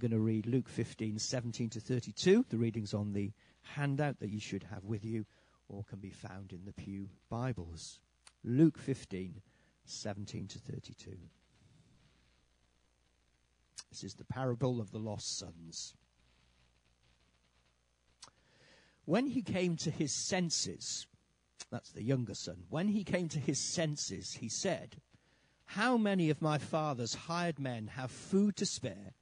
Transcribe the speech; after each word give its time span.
going 0.00 0.10
to 0.10 0.18
read 0.18 0.46
Luke 0.46 0.68
15, 0.68 1.18
17 1.18 1.70
to 1.70 1.80
32. 1.80 2.46
The 2.48 2.56
reading's 2.56 2.94
on 2.94 3.12
the 3.12 3.32
handout 3.62 4.18
that 4.20 4.30
you 4.30 4.40
should 4.40 4.64
have 4.64 4.84
with 4.84 5.04
you 5.04 5.26
or 5.68 5.84
can 5.84 6.00
be 6.00 6.10
found 6.10 6.52
in 6.52 6.64
the 6.64 6.72
Pew 6.72 7.08
Bibles. 7.28 8.00
Luke 8.42 8.78
15, 8.78 9.40
17 9.84 10.48
to 10.48 10.58
32. 10.58 11.12
This 13.90 14.04
is 14.04 14.14
the 14.14 14.24
parable 14.24 14.80
of 14.80 14.90
the 14.90 14.98
lost 14.98 15.38
sons. 15.38 15.94
When 19.04 19.26
he 19.26 19.42
came 19.42 19.76
to 19.78 19.90
his 19.90 20.12
senses, 20.12 21.06
that's 21.70 21.90
the 21.90 22.02
younger 22.02 22.34
son, 22.34 22.64
when 22.68 22.88
he 22.88 23.04
came 23.04 23.28
to 23.28 23.38
his 23.38 23.58
senses, 23.58 24.34
he 24.34 24.48
said, 24.48 24.96
How 25.64 25.96
many 25.96 26.30
of 26.30 26.40
my 26.40 26.58
father's 26.58 27.14
hired 27.14 27.58
men 27.58 27.88
have 27.88 28.10
food 28.10 28.56
to 28.56 28.66
spare, 28.66 29.14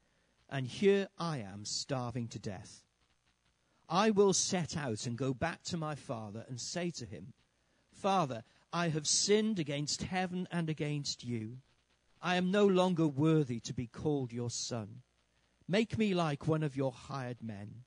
and 0.51 0.67
here 0.67 1.09
I 1.19 1.39
am 1.39 1.65
starving 1.65 2.29
to 2.29 2.39
death? 2.39 2.83
I 3.89 4.11
will 4.11 4.33
set 4.33 4.77
out 4.77 5.07
and 5.07 5.17
go 5.17 5.33
back 5.33 5.63
to 5.65 5.77
my 5.77 5.95
father 5.95 6.45
and 6.49 6.61
say 6.61 6.91
to 6.93 7.07
him, 7.07 7.33
Father, 7.93 8.45
I 8.73 8.89
have 8.89 9.07
sinned 9.07 9.59
against 9.59 10.03
heaven 10.03 10.47
and 10.51 10.69
against 10.69 11.25
you. 11.25 11.59
I 12.21 12.37
am 12.37 12.51
no 12.51 12.67
longer 12.67 13.07
worthy 13.07 13.61
to 13.61 13.73
be 13.73 13.87
called 13.87 14.33
your 14.33 14.51
son. 14.51 15.03
Make 15.67 15.99
me 15.99 16.15
like 16.15 16.47
one 16.47 16.63
of 16.63 16.77
your 16.77 16.93
hired 16.93 17.43
men. 17.43 17.85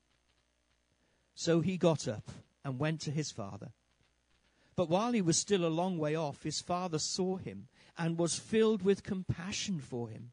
So 1.34 1.60
he 1.60 1.76
got 1.76 2.08
up 2.08 2.30
and 2.64 2.78
went 2.78 3.00
to 3.02 3.10
his 3.10 3.30
father. 3.30 3.72
But 4.74 4.88
while 4.88 5.12
he 5.12 5.22
was 5.22 5.36
still 5.36 5.64
a 5.64 5.68
long 5.68 5.98
way 5.98 6.14
off, 6.14 6.42
his 6.42 6.60
father 6.60 6.98
saw 6.98 7.36
him 7.36 7.68
and 7.98 8.18
was 8.18 8.38
filled 8.38 8.82
with 8.82 9.02
compassion 9.02 9.80
for 9.80 10.08
him. 10.08 10.32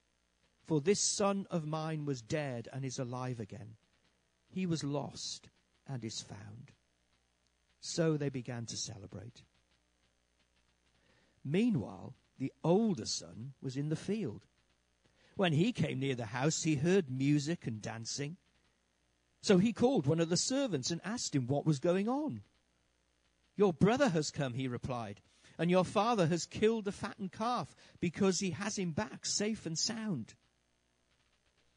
For 0.71 0.79
this 0.79 1.01
son 1.01 1.47
of 1.51 1.67
mine 1.67 2.05
was 2.05 2.21
dead 2.21 2.69
and 2.71 2.85
is 2.85 2.97
alive 2.97 3.41
again. 3.41 3.75
He 4.47 4.65
was 4.65 4.85
lost 4.85 5.49
and 5.85 6.01
is 6.01 6.21
found. 6.21 6.71
So 7.81 8.15
they 8.15 8.29
began 8.29 8.65
to 8.67 8.77
celebrate. 8.77 9.43
Meanwhile, 11.43 12.15
the 12.39 12.53
older 12.63 13.05
son 13.05 13.51
was 13.61 13.75
in 13.75 13.89
the 13.89 13.97
field. 13.97 14.45
When 15.35 15.51
he 15.51 15.73
came 15.73 15.99
near 15.99 16.15
the 16.15 16.27
house, 16.27 16.63
he 16.63 16.75
heard 16.75 17.11
music 17.11 17.67
and 17.67 17.81
dancing. 17.81 18.37
So 19.41 19.57
he 19.57 19.73
called 19.73 20.07
one 20.07 20.21
of 20.21 20.29
the 20.29 20.37
servants 20.37 20.89
and 20.89 21.01
asked 21.03 21.35
him 21.35 21.47
what 21.47 21.65
was 21.65 21.79
going 21.79 22.07
on. 22.07 22.43
Your 23.57 23.73
brother 23.73 24.07
has 24.07 24.31
come, 24.31 24.53
he 24.53 24.69
replied, 24.69 25.19
and 25.57 25.69
your 25.69 25.83
father 25.83 26.27
has 26.27 26.45
killed 26.45 26.85
the 26.85 26.93
fattened 26.93 27.33
calf 27.33 27.75
because 27.99 28.39
he 28.39 28.51
has 28.51 28.77
him 28.77 28.91
back 28.91 29.25
safe 29.25 29.65
and 29.65 29.77
sound. 29.77 30.33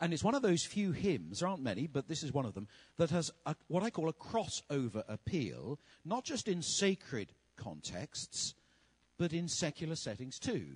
And 0.00 0.12
it's 0.12 0.24
one 0.24 0.34
of 0.34 0.42
those 0.42 0.64
few 0.64 0.92
hymns, 0.92 1.40
there 1.40 1.48
aren't 1.48 1.62
many, 1.62 1.86
but 1.86 2.08
this 2.08 2.22
is 2.22 2.32
one 2.32 2.44
of 2.44 2.54
them, 2.54 2.68
that 2.98 3.10
has 3.10 3.30
a, 3.46 3.56
what 3.68 3.82
I 3.82 3.90
call 3.90 4.08
a 4.08 4.12
crossover 4.12 5.02
appeal, 5.08 5.78
not 6.04 6.24
just 6.24 6.48
in 6.48 6.62
sacred 6.62 7.32
contexts, 7.56 8.54
but 9.18 9.32
in 9.32 9.48
secular 9.48 9.96
settings 9.96 10.38
too. 10.38 10.66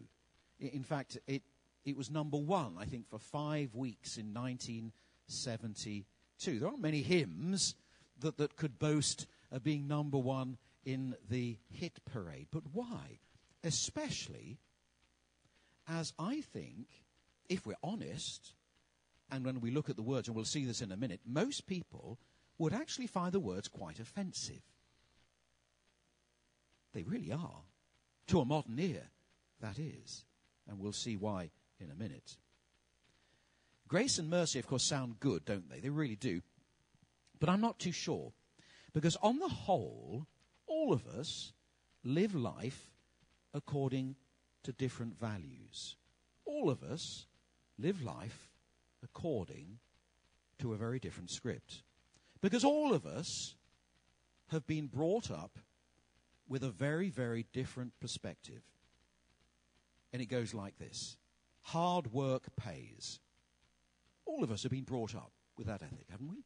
In 0.58 0.82
fact, 0.82 1.18
it, 1.26 1.42
it 1.84 1.94
was 1.96 2.10
number 2.10 2.38
one, 2.38 2.76
I 2.78 2.86
think, 2.86 3.08
for 3.08 3.18
five 3.18 3.74
weeks 3.74 4.16
in 4.16 4.32
1972. 4.32 6.58
There 6.58 6.68
aren't 6.68 6.80
many 6.80 7.02
hymns 7.02 7.74
that, 8.20 8.38
that 8.38 8.56
could 8.56 8.78
boast 8.78 9.26
of 9.50 9.62
being 9.62 9.86
number 9.86 10.16
one 10.18 10.56
in 10.84 11.14
the 11.28 11.58
hit 11.70 12.02
parade. 12.04 12.48
But 12.50 12.64
why? 12.72 13.20
Especially 13.62 14.58
as 15.88 16.12
I 16.18 16.40
think, 16.40 16.86
if 17.48 17.66
we're 17.66 17.74
honest, 17.82 18.54
and 19.30 19.44
when 19.44 19.60
we 19.60 19.70
look 19.70 19.88
at 19.88 19.96
the 19.96 20.02
words, 20.02 20.28
and 20.28 20.36
we'll 20.36 20.44
see 20.44 20.64
this 20.64 20.82
in 20.82 20.92
a 20.92 20.96
minute, 20.96 21.20
most 21.26 21.66
people 21.66 22.18
would 22.58 22.74
actually 22.74 23.06
find 23.06 23.32
the 23.32 23.40
words 23.40 23.68
quite 23.68 23.98
offensive. 23.98 24.62
They 26.92 27.02
really 27.02 27.32
are. 27.32 27.62
To 28.28 28.40
a 28.40 28.44
modern 28.44 28.78
ear, 28.78 29.08
that 29.60 29.78
is. 29.78 30.24
And 30.68 30.78
we'll 30.78 30.92
see 30.92 31.16
why 31.16 31.50
in 31.80 31.90
a 31.90 31.94
minute. 31.94 32.36
Grace 33.88 34.18
and 34.18 34.30
mercy, 34.30 34.58
of 34.58 34.66
course, 34.66 34.84
sound 34.84 35.18
good, 35.18 35.44
don't 35.44 35.68
they? 35.68 35.80
They 35.80 35.88
really 35.88 36.16
do. 36.16 36.42
But 37.38 37.48
I'm 37.48 37.60
not 37.60 37.78
too 37.78 37.92
sure. 37.92 38.32
Because 38.92 39.16
on 39.22 39.38
the 39.38 39.48
whole, 39.48 40.26
all 40.66 40.92
of 40.92 41.06
us 41.06 41.52
live 42.04 42.34
life 42.34 42.90
according 43.54 44.16
to 44.62 44.72
different 44.72 45.18
values. 45.18 45.96
All 46.44 46.70
of 46.70 46.82
us 46.82 47.26
live 47.78 48.02
life 48.02 48.49
according 49.02 49.78
to 50.58 50.72
a 50.72 50.76
very 50.76 50.98
different 50.98 51.30
script. 51.30 51.82
Because 52.40 52.64
all 52.64 52.92
of 52.94 53.06
us 53.06 53.54
have 54.48 54.66
been 54.66 54.86
brought 54.86 55.30
up 55.30 55.58
with 56.48 56.62
a 56.62 56.70
very, 56.70 57.08
very 57.08 57.46
different 57.52 57.92
perspective. 58.00 58.62
And 60.12 60.20
it 60.20 60.26
goes 60.26 60.54
like 60.54 60.78
this 60.78 61.16
Hard 61.62 62.12
work 62.12 62.44
pays. 62.56 63.20
All 64.26 64.42
of 64.42 64.50
us 64.50 64.62
have 64.62 64.72
been 64.72 64.84
brought 64.84 65.14
up 65.14 65.32
with 65.56 65.66
that 65.66 65.82
ethic, 65.82 66.06
haven't 66.10 66.30
we? 66.30 66.44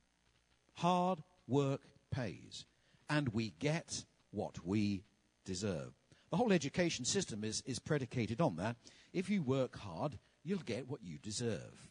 Hard 0.74 1.22
work 1.46 1.82
pays. 2.10 2.66
And 3.08 3.28
we 3.28 3.52
get 3.58 4.04
what 4.30 4.64
we 4.64 5.04
deserve. 5.44 5.92
The 6.30 6.36
whole 6.36 6.52
education 6.52 7.04
system 7.04 7.44
is, 7.44 7.62
is 7.66 7.78
predicated 7.78 8.40
on 8.40 8.56
that. 8.56 8.76
If 9.12 9.30
you 9.30 9.42
work 9.42 9.76
hard, 9.78 10.18
you'll 10.42 10.58
get 10.58 10.88
what 10.88 11.02
you 11.02 11.18
deserve. 11.18 11.88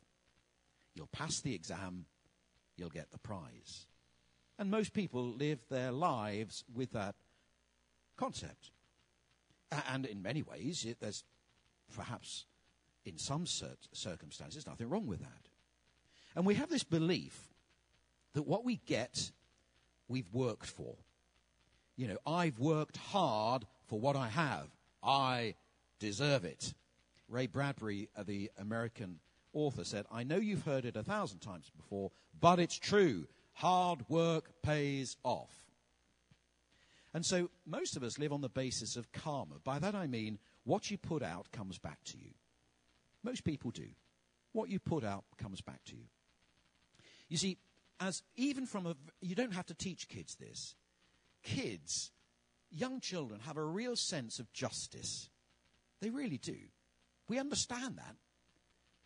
You'll 0.96 1.08
pass 1.08 1.40
the 1.40 1.54
exam, 1.54 2.06
you'll 2.78 2.90
get 2.90 3.12
the 3.12 3.20
prize. 3.20 3.88
And 4.60 4.70
most 4.70 4.94
people 4.94 5.34
live 5.34 5.60
their 5.70 5.92
lives 5.92 6.64
with 6.74 6.92
that 6.92 7.16
concept. 8.18 8.72
And 9.90 10.06
in 10.06 10.22
many 10.22 10.44
ways, 10.44 10.86
it, 10.86 10.98
there's 11.00 11.24
perhaps 11.96 12.46
in 13.06 13.18
some 13.18 13.46
circumstances 13.46 14.68
nothing 14.68 14.90
wrong 14.90 15.08
with 15.08 15.20
that. 15.20 15.50
And 16.36 16.46
we 16.46 16.56
have 16.56 16.70
this 16.70 16.84
belief 16.84 17.50
that 18.34 18.44
what 18.44 18.64
we 18.64 18.78
get, 18.86 19.32
we've 20.08 20.32
worked 20.34 20.68
for. 20.68 20.96
You 21.96 22.08
know, 22.08 22.18
I've 22.26 22.60
worked 22.60 22.98
hard 22.98 23.66
for 23.86 24.00
what 24.00 24.16
I 24.16 24.28
have. 24.30 24.68
I 25.04 25.56
deserve 26.00 26.46
it. 26.46 26.74
Ray 27.28 27.48
Bradbury, 27.48 28.10
uh, 28.16 28.24
the 28.24 28.52
American 28.58 29.20
author, 29.54 29.84
said, 29.84 30.06
I 30.12 30.24
know 30.24 30.38
you've 30.38 30.66
heard 30.66 30.86
it 30.86 30.96
a 30.96 31.04
thousand 31.04 31.40
times 31.40 31.72
before, 31.76 32.12
but 32.40 32.60
it's 32.60 32.78
true. 32.78 33.28
Hard 33.54 34.08
work 34.10 34.62
pays 34.62 35.16
off. 35.24 35.54
And 37.14 37.26
so 37.26 37.50
most 37.66 37.96
of 37.96 38.04
us 38.04 38.18
live 38.18 38.34
on 38.34 38.42
the 38.42 38.50
basis 38.50 38.96
of 38.96 39.12
karma. 39.12 39.56
By 39.64 39.80
that 39.80 39.94
I 39.94 40.08
mean 40.08 40.40
what 40.64 40.90
you 40.90 40.98
put 40.98 41.22
out 41.22 41.52
comes 41.52 41.78
back 41.78 42.04
to 42.06 42.18
you. 42.18 42.32
Most 43.24 43.44
people 43.44 43.72
do. 43.72 43.88
What 44.52 44.70
you 44.70 44.80
put 44.80 45.04
out 45.04 45.24
comes 45.38 45.62
back 45.62 45.84
to 45.86 45.96
you. 45.96 46.06
You 47.30 47.38
see, 47.38 47.58
as 48.00 48.22
even 48.36 48.66
from 48.66 48.86
a, 48.86 48.96
you 49.22 49.36
don't 49.36 49.54
have 49.54 49.66
to 49.68 49.74
teach 49.74 50.08
kids 50.08 50.36
this. 50.36 50.76
Kids, 51.44 52.12
young 52.70 53.00
children 53.00 53.40
have 53.42 53.58
a 53.58 53.64
real 53.64 53.96
sense 53.96 54.40
of 54.40 54.52
justice. 54.54 55.30
They 56.02 56.10
really 56.10 56.38
do. 56.38 56.58
We 57.28 57.40
understand 57.40 57.98
that. 57.98 58.16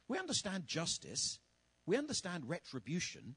We 0.08 0.18
understand 0.18 0.68
justice. 0.68 1.40
We 1.86 1.98
understand 1.98 2.48
retribution. 2.48 3.36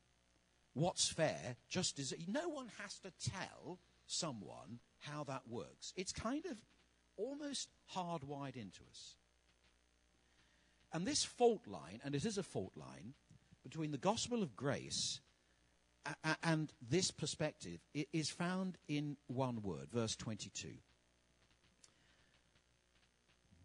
What's 0.74 1.08
fair, 1.08 1.56
just 1.68 1.98
as 1.98 2.14
no 2.28 2.48
one 2.48 2.70
has 2.80 2.98
to 3.00 3.12
tell 3.30 3.78
someone 4.06 4.78
how 5.00 5.24
that 5.24 5.42
works. 5.48 5.92
It's 5.96 6.12
kind 6.12 6.46
of 6.46 6.56
almost 7.16 7.68
hardwired 7.94 8.56
into 8.56 8.80
us. 8.88 9.16
And 10.92 11.06
this 11.06 11.24
fault 11.24 11.66
line, 11.66 12.00
and 12.04 12.14
it 12.14 12.24
is 12.24 12.38
a 12.38 12.42
fault 12.42 12.72
line, 12.76 13.14
between 13.62 13.90
the 13.90 13.98
gospel 13.98 14.42
of 14.42 14.56
grace 14.56 15.20
and 16.42 16.72
this 16.88 17.10
perspective 17.10 17.80
is 18.12 18.30
found 18.30 18.78
in 18.88 19.16
one 19.26 19.62
word, 19.62 19.90
verse 19.92 20.16
22. 20.16 20.68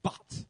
But 0.04 0.45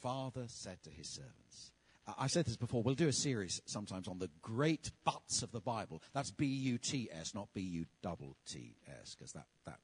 Father 0.00 0.44
said 0.46 0.82
to 0.84 0.90
his 0.90 1.08
servants, 1.08 1.72
I 2.18 2.26
said 2.26 2.46
this 2.46 2.56
before. 2.56 2.82
We'll 2.82 2.94
do 2.94 3.08
a 3.08 3.12
series 3.12 3.60
sometimes 3.66 4.08
on 4.08 4.18
the 4.18 4.30
great 4.42 4.90
buts 5.04 5.42
of 5.42 5.52
the 5.52 5.60
Bible. 5.60 6.02
That's 6.12 6.30
B-U-T-S, 6.30 7.34
not 7.34 7.48
B-U-T-T-S, 7.52 9.14
because 9.14 9.32
that, 9.32 9.46
that, 9.66 9.78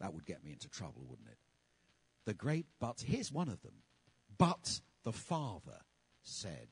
that 0.00 0.14
would 0.14 0.26
get 0.26 0.44
me 0.44 0.52
into 0.52 0.68
trouble, 0.68 1.04
wouldn't 1.08 1.28
it? 1.28 1.38
The 2.26 2.34
great 2.34 2.66
buts. 2.78 3.02
Here's 3.02 3.32
one 3.32 3.48
of 3.48 3.62
them. 3.62 3.74
But 4.38 4.80
the 5.04 5.12
Father 5.12 5.80
said. 6.22 6.68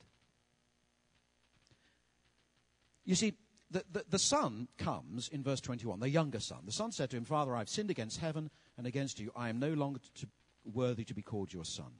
You 3.04 3.14
see, 3.14 3.34
the, 3.70 3.84
the, 3.90 4.04
the, 4.08 4.18
son 4.18 4.68
comes 4.76 5.28
in 5.28 5.42
verse 5.42 5.60
21, 5.60 6.00
the 6.00 6.08
younger 6.08 6.40
son. 6.40 6.60
The 6.64 6.72
son 6.72 6.92
said 6.92 7.10
to 7.10 7.16
him, 7.16 7.24
Father, 7.24 7.56
I've 7.56 7.68
sinned 7.68 7.90
against 7.90 8.20
heaven 8.20 8.50
and 8.76 8.86
against 8.86 9.18
you. 9.18 9.32
I 9.34 9.48
am 9.48 9.58
no 9.58 9.72
longer 9.72 10.00
to, 10.16 10.28
worthy 10.64 11.04
to 11.04 11.14
be 11.14 11.22
called 11.22 11.52
your 11.52 11.64
son. 11.64 11.92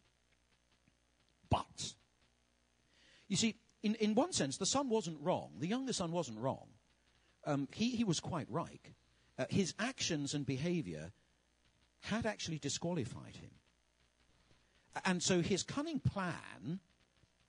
But, 1.51 1.95
you 3.29 3.37
see, 3.37 3.57
in, 3.83 3.95
in 3.97 4.15
one 4.15 4.33
sense, 4.33 4.57
the 4.57 4.67
son 4.67 4.89
wasn't 4.89 5.21
wrong. 5.21 5.53
The 5.59 5.67
younger 5.67 5.93
son 5.93 6.13
wasn't 6.13 6.39
wrong. 6.41 6.69
Um, 7.45 7.69
he, 7.73 7.91
he 7.91 8.05
was 8.05 8.21
quite 8.21 8.47
right. 8.51 8.93
Uh, 9.39 9.47
his 9.51 9.75
actions 9.79 10.35
and 10.35 10.45
behavior 10.45 11.13
had 12.01 12.27
actually 12.27 12.59
disqualified 12.59 13.37
him. 13.37 13.51
And 15.05 15.23
so 15.23 15.41
his 15.41 15.63
cunning 15.63 16.01
plan 16.01 16.81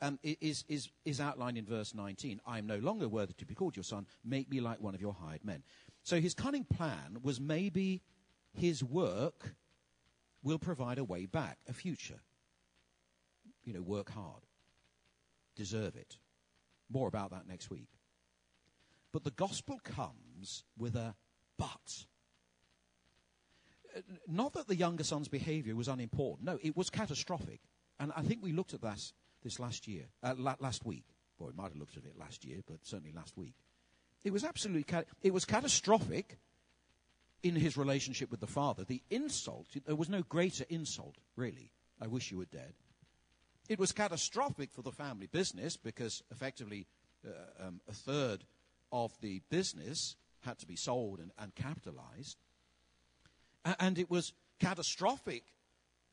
um, 0.01 0.19
is, 0.23 0.63
is, 0.67 0.89
is 1.05 1.19
outlined 1.19 1.57
in 1.57 1.65
verse 1.65 1.93
19. 1.93 2.39
I 2.45 2.57
am 2.57 2.67
no 2.67 2.77
longer 2.77 3.07
worthy 3.07 3.33
to 3.33 3.45
be 3.45 3.55
called 3.55 3.75
your 3.75 3.83
son. 3.83 4.05
Make 4.23 4.49
me 4.49 4.61
like 4.61 4.79
one 4.79 4.95
of 4.95 5.01
your 5.01 5.13
hired 5.13 5.43
men. 5.43 5.63
So 6.03 6.19
his 6.19 6.33
cunning 6.33 6.63
plan 6.63 7.17
was 7.21 7.39
maybe 7.39 8.01
his 8.53 8.83
work 8.83 9.55
will 10.43 10.59
provide 10.59 10.97
a 10.97 11.03
way 11.03 11.25
back, 11.25 11.57
a 11.67 11.73
future. 11.73 12.21
You 13.69 13.75
know, 13.75 13.81
work 13.83 14.09
hard. 14.09 14.47
Deserve 15.55 15.95
it. 15.95 16.17
More 16.89 17.07
about 17.07 17.29
that 17.29 17.47
next 17.47 17.69
week. 17.69 17.89
But 19.11 19.23
the 19.23 19.29
gospel 19.29 19.79
comes 19.83 20.63
with 20.75 20.95
a 20.95 21.13
but. 21.55 22.05
Uh, 23.95 24.01
not 24.27 24.53
that 24.53 24.67
the 24.67 24.75
younger 24.75 25.03
son's 25.03 25.27
behavior 25.27 25.75
was 25.75 25.87
unimportant. 25.87 26.47
No, 26.47 26.57
it 26.63 26.75
was 26.75 26.89
catastrophic. 26.89 27.59
And 27.99 28.11
I 28.15 28.23
think 28.23 28.41
we 28.41 28.53
looked 28.53 28.73
at 28.73 28.81
that 28.81 29.03
this 29.43 29.59
last 29.59 29.87
year, 29.87 30.05
uh, 30.23 30.33
la- 30.35 30.55
last 30.59 30.83
week. 30.83 31.05
Well, 31.37 31.49
we 31.49 31.55
might 31.55 31.69
have 31.69 31.77
looked 31.77 31.95
at 31.95 32.05
it 32.05 32.17
last 32.17 32.43
year, 32.43 32.61
but 32.65 32.83
certainly 32.87 33.13
last 33.15 33.37
week. 33.37 33.53
It 34.23 34.33
was 34.33 34.43
absolutely, 34.43 34.85
it 35.21 35.31
was 35.31 35.45
catastrophic 35.45 36.39
in 37.43 37.55
his 37.55 37.77
relationship 37.77 38.31
with 38.31 38.39
the 38.39 38.47
father. 38.47 38.83
The 38.83 39.03
insult, 39.11 39.67
there 39.85 39.95
was 39.95 40.09
no 40.09 40.23
greater 40.23 40.65
insult, 40.69 41.17
really. 41.35 41.71
I 42.01 42.07
wish 42.07 42.31
you 42.31 42.39
were 42.39 42.45
dead. 42.45 42.73
It 43.69 43.77
was 43.77 43.91
catastrophic 43.91 44.71
for 44.71 44.81
the 44.81 44.91
family 44.91 45.27
business 45.27 45.77
because 45.77 46.23
effectively 46.31 46.87
uh, 47.25 47.67
um, 47.67 47.81
a 47.87 47.93
third 47.93 48.43
of 48.91 49.13
the 49.21 49.41
business 49.51 50.15
had 50.41 50.57
to 50.57 50.65
be 50.65 50.75
sold 50.75 51.19
and, 51.19 51.31
and 51.37 51.53
capitalized. 51.53 52.37
And 53.79 53.99
it 53.99 54.09
was 54.09 54.33
catastrophic 54.59 55.43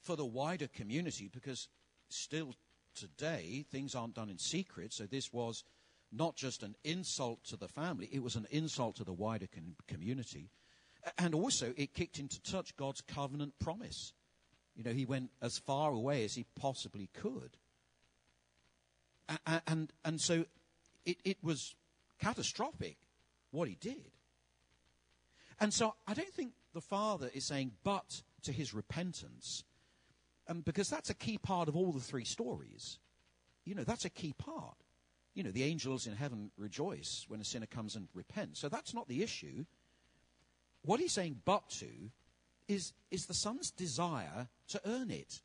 for 0.02 0.16
the 0.16 0.24
wider 0.24 0.68
community 0.68 1.30
because 1.32 1.68
still 2.10 2.54
today 2.94 3.64
things 3.70 3.94
aren't 3.94 4.14
done 4.14 4.28
in 4.28 4.38
secret. 4.38 4.92
So 4.92 5.04
this 5.04 5.32
was 5.32 5.64
not 6.12 6.36
just 6.36 6.62
an 6.62 6.74
insult 6.84 7.42
to 7.44 7.56
the 7.56 7.68
family, 7.68 8.08
it 8.12 8.22
was 8.22 8.36
an 8.36 8.46
insult 8.50 8.96
to 8.96 9.04
the 9.04 9.12
wider 9.12 9.46
com- 9.52 9.76
community. 9.88 10.50
And 11.18 11.34
also, 11.34 11.72
it 11.76 11.94
kicked 11.94 12.18
into 12.18 12.42
touch 12.42 12.76
God's 12.76 13.00
covenant 13.00 13.54
promise. 13.60 14.12
You 14.76 14.84
know, 14.84 14.92
he 14.92 15.06
went 15.06 15.30
as 15.40 15.58
far 15.58 15.92
away 15.92 16.24
as 16.24 16.34
he 16.34 16.44
possibly 16.54 17.08
could. 17.14 17.56
And, 19.46 19.62
and, 19.66 19.92
and 20.04 20.20
so 20.20 20.44
it, 21.04 21.16
it 21.24 21.38
was 21.42 21.74
catastrophic 22.20 22.96
what 23.50 23.68
he 23.68 23.76
did. 23.80 24.12
And 25.58 25.72
so 25.72 25.94
I 26.06 26.14
don't 26.14 26.32
think 26.32 26.52
the 26.74 26.80
Father 26.80 27.30
is 27.32 27.44
saying, 27.46 27.72
but 27.82 28.22
to 28.42 28.52
his 28.52 28.74
repentance, 28.74 29.64
um, 30.48 30.60
because 30.60 30.90
that's 30.90 31.10
a 31.10 31.14
key 31.14 31.38
part 31.38 31.68
of 31.68 31.76
all 31.76 31.92
the 31.92 32.00
three 32.00 32.24
stories. 32.24 32.98
You 33.64 33.74
know, 33.74 33.84
that's 33.84 34.04
a 34.04 34.10
key 34.10 34.34
part. 34.36 34.76
You 35.34 35.42
know, 35.42 35.50
the 35.50 35.64
angels 35.64 36.06
in 36.06 36.14
heaven 36.14 36.50
rejoice 36.56 37.24
when 37.28 37.40
a 37.40 37.44
sinner 37.44 37.66
comes 37.66 37.96
and 37.96 38.08
repents. 38.14 38.60
So 38.60 38.68
that's 38.68 38.94
not 38.94 39.08
the 39.08 39.22
issue. 39.22 39.64
What 40.82 41.00
he's 41.00 41.12
saying, 41.12 41.40
but 41.44 41.68
to, 41.80 41.86
is, 42.68 42.92
is 43.10 43.26
the 43.26 43.34
son's 43.34 43.70
desire 43.70 44.48
to 44.68 44.80
earn 44.84 45.10
it. 45.10 45.40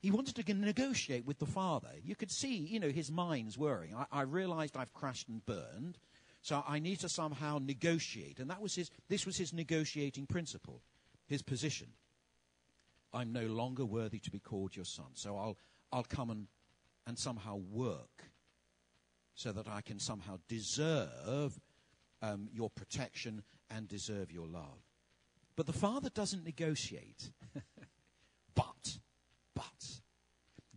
He 0.00 0.10
wanted 0.10 0.36
to 0.36 0.54
negotiate 0.54 1.26
with 1.26 1.38
the 1.38 1.46
father. 1.46 1.90
You 2.02 2.14
could 2.14 2.30
see, 2.30 2.56
you 2.56 2.78
know, 2.78 2.90
his 2.90 3.10
mind's 3.10 3.58
whirring. 3.58 3.94
I, 3.94 4.06
I 4.12 4.22
realized 4.22 4.76
I've 4.76 4.92
crashed 4.92 5.28
and 5.28 5.44
burned. 5.44 5.98
So 6.42 6.62
I 6.68 6.78
need 6.78 7.00
to 7.00 7.08
somehow 7.08 7.58
negotiate. 7.60 8.38
And 8.38 8.48
that 8.50 8.62
was 8.62 8.74
his, 8.74 8.90
this 9.08 9.26
was 9.26 9.36
his 9.36 9.52
negotiating 9.52 10.26
principle, 10.26 10.80
his 11.26 11.42
position. 11.42 11.88
I'm 13.12 13.32
no 13.32 13.46
longer 13.46 13.84
worthy 13.84 14.20
to 14.20 14.30
be 14.30 14.38
called 14.38 14.76
your 14.76 14.84
son. 14.84 15.06
So 15.14 15.36
I'll, 15.36 15.56
I'll 15.92 16.04
come 16.04 16.30
and, 16.30 16.46
and 17.06 17.18
somehow 17.18 17.56
work 17.56 18.30
so 19.34 19.50
that 19.52 19.66
I 19.66 19.80
can 19.80 19.98
somehow 19.98 20.38
deserve 20.48 21.58
um, 22.22 22.48
your 22.52 22.70
protection 22.70 23.42
and 23.70 23.88
deserve 23.88 24.30
your 24.30 24.46
love. 24.46 24.85
But 25.56 25.66
the 25.66 25.72
father 25.72 26.10
doesn't 26.10 26.44
negotiate. 26.44 27.30
but, 28.54 28.98
but, 29.54 30.00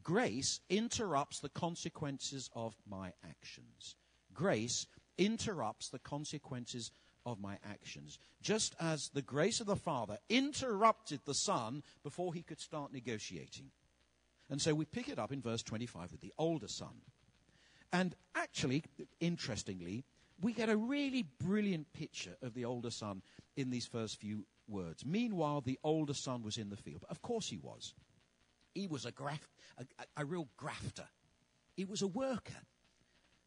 grace 0.02 0.62
interrupts 0.70 1.40
the 1.40 1.50
consequences 1.50 2.50
of 2.56 2.76
my 2.90 3.12
actions. 3.28 3.96
Grace 4.34 4.88
interrupts 5.18 5.90
the 5.90 6.00
consequences 6.00 6.92
of 7.26 7.40
my 7.42 7.58
actions. 7.70 8.20
Just 8.42 8.74
as 8.80 9.10
the 9.10 9.22
grace 9.22 9.60
of 9.60 9.68
the 9.68 9.76
Father 9.76 10.18
interrupted 10.30 11.20
the 11.26 11.34
Son 11.34 11.84
before 12.04 12.34
he 12.34 12.42
could 12.42 12.62
start 12.62 12.94
negotiating. 12.94 13.72
And 14.50 14.62
so 14.62 14.74
we 14.74 14.86
pick 14.86 15.10
it 15.10 15.20
up 15.20 15.32
in 15.32 15.42
verse 15.42 15.62
25 15.62 16.12
with 16.12 16.22
the 16.22 16.34
older 16.38 16.68
son. 16.68 17.02
And 17.92 18.16
actually, 18.36 18.84
interestingly, 19.20 20.06
we 20.42 20.54
get 20.54 20.70
a 20.70 20.78
really 20.78 21.26
brilliant 21.44 21.92
picture 21.94 22.36
of 22.42 22.54
the 22.54 22.66
older 22.66 22.92
son 22.92 23.22
in 23.58 23.70
these 23.70 23.86
first 23.86 24.20
few 24.20 24.46
words. 24.70 25.06
Meanwhile, 25.06 25.62
the 25.62 25.80
older 25.84 26.14
son 26.14 26.44
was 26.44 26.58
in 26.58 26.70
the 26.70 26.78
field. 26.78 27.06
Of 27.10 27.22
course 27.22 27.50
he 27.50 27.58
was. 27.58 27.94
He 28.74 28.88
was 28.88 29.06
a, 29.06 29.12
graft, 29.12 29.50
a, 29.78 29.86
a, 30.00 30.22
a 30.22 30.26
real 30.26 30.48
grafter. 30.58 31.08
He 31.76 31.86
was 31.86 32.02
a 32.02 32.08
worker. 32.08 32.62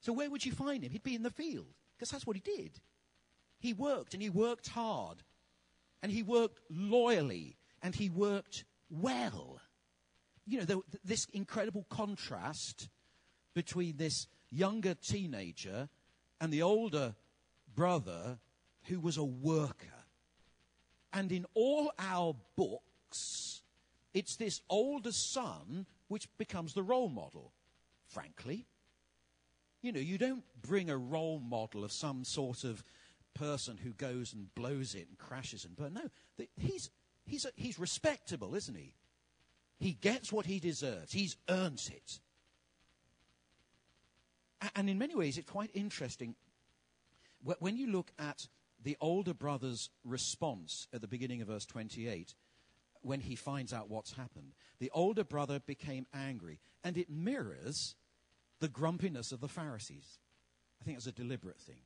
So 0.00 0.12
where 0.12 0.30
would 0.30 0.44
you 0.44 0.52
find 0.52 0.82
him? 0.82 0.90
He'd 0.90 1.02
be 1.02 1.14
in 1.14 1.22
the 1.22 1.30
field, 1.30 1.74
because 1.96 2.10
that's 2.10 2.26
what 2.26 2.36
he 2.36 2.42
did. 2.42 2.80
He 3.60 3.72
worked, 3.72 4.14
and 4.14 4.22
he 4.22 4.30
worked 4.30 4.68
hard, 4.68 5.22
and 6.02 6.10
he 6.10 6.22
worked 6.22 6.60
loyally, 6.68 7.56
and 7.82 7.94
he 7.94 8.10
worked 8.10 8.64
well. 8.90 9.60
You 10.44 10.58
know, 10.58 10.64
the, 10.64 10.80
this 11.04 11.26
incredible 11.32 11.86
contrast 11.88 12.88
between 13.54 13.96
this 13.96 14.26
younger 14.50 14.94
teenager 14.94 15.88
and 16.40 16.52
the 16.52 16.62
older 16.62 17.14
brother 17.74 18.38
who 18.84 18.98
was 18.98 19.16
a 19.16 19.24
worker. 19.24 20.01
And 21.12 21.30
in 21.30 21.46
all 21.54 21.92
our 21.98 22.34
books, 22.56 23.62
it's 24.14 24.36
this 24.36 24.60
older 24.68 25.12
son 25.12 25.86
which 26.08 26.28
becomes 26.38 26.74
the 26.74 26.82
role 26.82 27.08
model, 27.08 27.52
frankly. 28.06 28.66
You 29.82 29.92
know, 29.92 30.00
you 30.00 30.18
don't 30.18 30.44
bring 30.60 30.90
a 30.90 30.96
role 30.96 31.40
model 31.40 31.84
of 31.84 31.92
some 31.92 32.24
sort 32.24 32.64
of 32.64 32.84
person 33.34 33.78
who 33.78 33.90
goes 33.90 34.32
and 34.32 34.54
blows 34.54 34.94
it 34.94 35.08
and 35.08 35.18
crashes 35.18 35.64
and 35.64 35.76
burns. 35.76 35.94
No, 35.94 36.10
the, 36.36 36.48
he's, 36.58 36.90
he's, 37.24 37.44
a, 37.44 37.50
he's 37.56 37.78
respectable, 37.78 38.54
isn't 38.54 38.76
he? 38.76 38.94
He 39.78 39.92
gets 39.94 40.32
what 40.32 40.46
he 40.46 40.60
deserves. 40.60 41.12
He's 41.12 41.36
earned 41.48 41.82
it. 41.92 42.20
And 44.76 44.88
in 44.88 44.98
many 44.98 45.16
ways, 45.16 45.38
it's 45.38 45.50
quite 45.50 45.70
interesting. 45.74 46.36
When 47.58 47.76
you 47.76 47.88
look 47.88 48.12
at 48.18 48.46
the 48.82 48.96
older 49.00 49.34
brother's 49.34 49.90
response 50.04 50.88
at 50.92 51.00
the 51.00 51.08
beginning 51.08 51.40
of 51.40 51.48
verse 51.48 51.66
28, 51.66 52.34
when 53.02 53.20
he 53.20 53.36
finds 53.36 53.72
out 53.72 53.90
what's 53.90 54.12
happened, 54.12 54.52
the 54.78 54.90
older 54.92 55.24
brother 55.24 55.60
became 55.60 56.06
angry. 56.14 56.60
And 56.84 56.96
it 56.96 57.10
mirrors 57.10 57.96
the 58.60 58.68
grumpiness 58.68 59.32
of 59.32 59.40
the 59.40 59.48
Pharisees. 59.48 60.18
I 60.80 60.84
think 60.84 60.96
it's 60.96 61.06
a 61.06 61.12
deliberate 61.12 61.60
thing. 61.60 61.82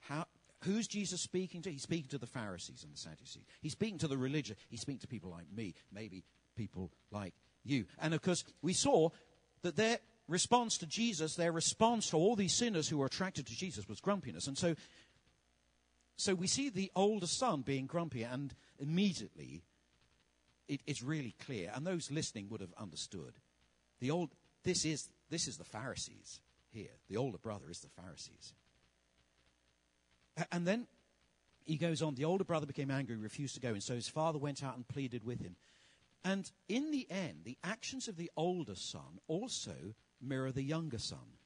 How, 0.00 0.26
who's 0.64 0.86
Jesus 0.86 1.20
speaking 1.20 1.62
to? 1.62 1.70
He's 1.70 1.82
speaking 1.82 2.08
to 2.10 2.18
the 2.18 2.26
Pharisees 2.26 2.84
and 2.84 2.92
the 2.92 2.98
Sadducees. 2.98 3.44
He's 3.60 3.72
speaking 3.72 3.98
to 3.98 4.08
the 4.08 4.18
religious. 4.18 4.56
He's 4.68 4.80
speaking 4.80 5.00
to 5.00 5.06
people 5.06 5.30
like 5.30 5.46
me, 5.54 5.74
maybe 5.92 6.24
people 6.56 6.90
like 7.10 7.34
you. 7.64 7.86
And 8.00 8.14
of 8.14 8.22
course, 8.22 8.44
we 8.62 8.72
saw 8.72 9.10
that 9.62 9.76
their 9.76 9.98
response 10.28 10.78
to 10.78 10.86
Jesus, 10.86 11.34
their 11.34 11.52
response 11.52 12.10
to 12.10 12.16
all 12.16 12.36
these 12.36 12.54
sinners 12.54 12.88
who 12.88 12.98
were 12.98 13.06
attracted 13.06 13.46
to 13.46 13.56
Jesus 13.56 13.88
was 13.88 14.00
grumpiness. 14.00 14.46
And 14.46 14.56
so, 14.56 14.74
so 16.20 16.34
we 16.34 16.46
see 16.46 16.68
the 16.68 16.92
older 16.94 17.26
son 17.26 17.62
being 17.62 17.86
grumpy, 17.86 18.24
and 18.24 18.54
immediately 18.78 19.62
it, 20.68 20.82
it's 20.86 21.02
really 21.02 21.34
clear, 21.44 21.72
and 21.74 21.86
those 21.86 22.10
listening 22.10 22.48
would 22.50 22.60
have 22.60 22.74
understood. 22.78 23.38
The 24.00 24.10
old, 24.10 24.28
this 24.62 24.84
is, 24.84 25.08
this 25.30 25.48
is 25.48 25.56
the 25.56 25.64
Pharisees 25.64 26.40
here. 26.72 26.90
The 27.08 27.16
older 27.16 27.38
brother 27.38 27.70
is 27.70 27.80
the 27.80 27.88
Pharisees. 27.88 28.52
And 30.52 30.66
then 30.66 30.86
he 31.64 31.76
goes 31.76 32.02
on, 32.02 32.16
the 32.16 32.26
older 32.26 32.44
brother 32.44 32.66
became 32.66 32.90
angry, 32.90 33.16
refused 33.16 33.54
to 33.54 33.60
go, 33.60 33.70
and 33.70 33.82
so 33.82 33.94
his 33.94 34.08
father 34.08 34.38
went 34.38 34.62
out 34.62 34.76
and 34.76 34.86
pleaded 34.86 35.24
with 35.24 35.40
him. 35.40 35.56
And 36.22 36.50
in 36.68 36.90
the 36.90 37.06
end, 37.10 37.44
the 37.44 37.56
actions 37.64 38.08
of 38.08 38.18
the 38.18 38.30
older 38.36 38.74
son 38.74 39.20
also 39.26 39.94
mirror 40.20 40.52
the 40.52 40.62
younger 40.62 40.98
son. 40.98 41.39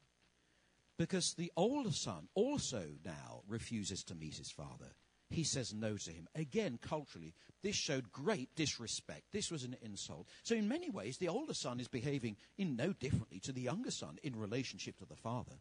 Because 0.96 1.34
the 1.34 1.52
older 1.56 1.92
son 1.92 2.28
also 2.34 2.84
now 3.04 3.42
refuses 3.48 4.04
to 4.04 4.14
meet 4.14 4.36
his 4.36 4.50
father. 4.50 4.94
He 5.30 5.42
says 5.42 5.74
no 5.74 5.96
to 5.96 6.10
him. 6.10 6.28
Again, 6.36 6.78
culturally, 6.80 7.34
this 7.62 7.74
showed 7.74 8.12
great 8.12 8.54
disrespect. 8.54 9.22
This 9.32 9.50
was 9.50 9.64
an 9.64 9.76
insult. 9.82 10.28
So, 10.44 10.54
in 10.54 10.68
many 10.68 10.90
ways, 10.90 11.18
the 11.18 11.28
older 11.28 11.54
son 11.54 11.80
is 11.80 11.88
behaving 11.88 12.36
in 12.56 12.76
no 12.76 12.92
differently 12.92 13.40
to 13.40 13.52
the 13.52 13.62
younger 13.62 13.90
son 13.90 14.18
in 14.22 14.36
relationship 14.36 14.98
to 14.98 15.06
the 15.06 15.16
father. 15.16 15.56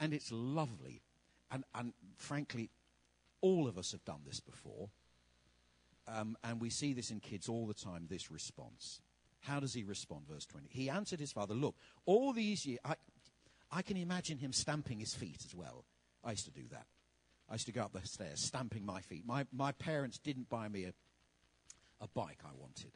And 0.00 0.12
it's 0.12 0.32
lovely. 0.32 1.02
And, 1.50 1.64
and 1.74 1.92
frankly, 2.16 2.70
all 3.40 3.68
of 3.68 3.78
us 3.78 3.92
have 3.92 4.04
done 4.04 4.22
this 4.26 4.40
before. 4.40 4.88
Um, 6.08 6.36
and 6.42 6.60
we 6.60 6.70
see 6.70 6.94
this 6.94 7.10
in 7.10 7.20
kids 7.20 7.48
all 7.48 7.66
the 7.66 7.74
time 7.74 8.06
this 8.08 8.30
response. 8.30 9.00
How 9.40 9.60
does 9.60 9.74
he 9.74 9.84
respond? 9.84 10.22
Verse 10.28 10.46
20. 10.46 10.68
He 10.70 10.90
answered 10.90 11.20
his 11.20 11.32
father, 11.32 11.54
Look, 11.54 11.76
all 12.06 12.32
these 12.32 12.66
years, 12.66 12.80
I, 12.84 12.94
I 13.70 13.82
can 13.82 13.96
imagine 13.96 14.38
him 14.38 14.52
stamping 14.52 15.00
his 15.00 15.14
feet 15.14 15.42
as 15.44 15.54
well. 15.54 15.84
I 16.24 16.30
used 16.32 16.46
to 16.46 16.50
do 16.50 16.66
that. 16.70 16.86
I 17.48 17.54
used 17.54 17.66
to 17.66 17.72
go 17.72 17.82
up 17.82 17.92
the 17.92 18.06
stairs 18.06 18.40
stamping 18.40 18.84
my 18.84 19.00
feet. 19.00 19.24
My, 19.26 19.46
my 19.52 19.72
parents 19.72 20.18
didn't 20.18 20.48
buy 20.48 20.68
me 20.68 20.84
a, 20.84 20.92
a 22.00 22.08
bike 22.14 22.40
I 22.44 22.54
wanted. 22.54 22.92